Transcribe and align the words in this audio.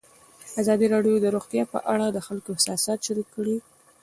ازادي 0.61 0.87
راډیو 0.93 1.15
د 1.23 1.25
روغتیا 1.35 1.63
په 1.73 1.79
اړه 1.93 2.05
د 2.11 2.17
خلکو 2.27 2.49
احساسات 2.55 2.99
شریک 3.07 3.27
کړي. 3.35 3.57